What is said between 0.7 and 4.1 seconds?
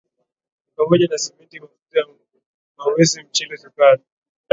pamoja na Simenti mafuta ya mawese mchele sukari